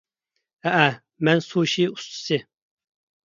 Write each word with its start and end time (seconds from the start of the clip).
ھەئە 0.67 0.87
،مەن 1.27 1.43
سۇشى 1.47 1.85
ئۇستىسى. 1.91 2.39